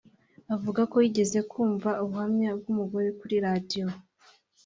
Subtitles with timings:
[0.55, 3.85] Avuga ko yigeze kumva ubuhamya bw’umugore kuri radiyo